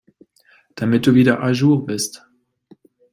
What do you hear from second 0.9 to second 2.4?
du wieder à jour bist.